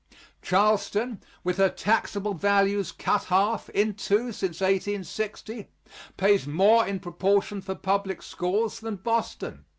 [0.41, 5.67] Charleston, with her taxable values cut half in two since 1860,
[6.17, 9.65] pays more in proportion for public schools than Boston.